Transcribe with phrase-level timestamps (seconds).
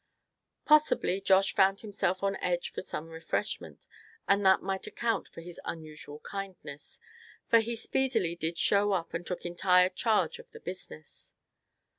[0.65, 3.85] Possibly Josh found himself on edge for some refreshment,
[4.27, 6.99] and that might account for his unusual kindness;
[7.51, 11.35] for he speedily did show up, and took entire charge of the business.